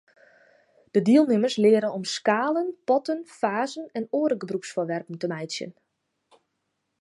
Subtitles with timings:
[0.91, 5.71] De dielnimmers leare om skalen, potten, fazen en oare gebrûksfoarwerpen te meitsjen.